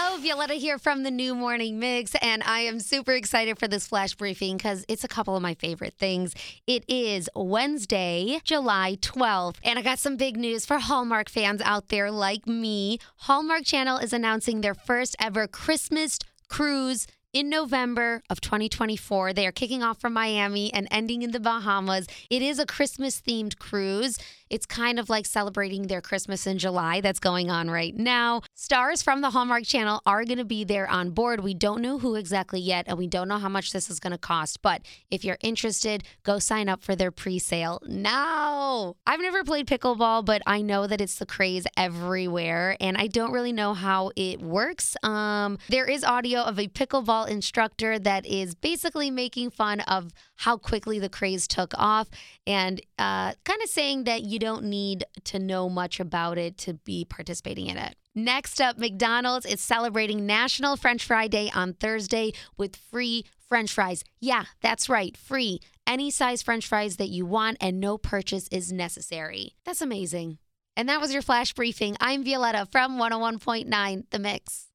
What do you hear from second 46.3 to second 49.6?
of a pickleball instructor that is basically making